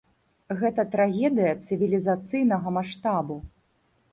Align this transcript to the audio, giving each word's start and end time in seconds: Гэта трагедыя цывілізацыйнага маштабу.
Гэта 0.61 0.85
трагедыя 0.95 1.51
цывілізацыйнага 1.67 2.67
маштабу. 2.79 3.41